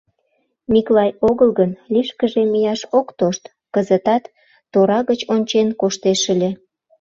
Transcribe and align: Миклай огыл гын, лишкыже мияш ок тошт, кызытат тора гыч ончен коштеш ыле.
Миклай 0.73 1.09
огыл 1.29 1.49
гын, 1.59 1.71
лишкыже 1.93 2.43
мияш 2.51 2.81
ок 2.99 3.07
тошт, 3.17 3.43
кызытат 3.73 4.23
тора 4.71 4.99
гыч 5.09 5.19
ончен 5.33 5.67
коштеш 5.81 6.21
ыле. 6.33 6.49